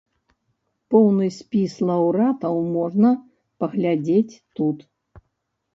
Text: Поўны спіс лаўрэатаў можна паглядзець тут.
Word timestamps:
Поўны 0.95 1.27
спіс 1.35 1.75
лаўрэатаў 1.89 2.55
можна 2.79 3.09
паглядзець 3.65 4.35
тут. 4.61 4.77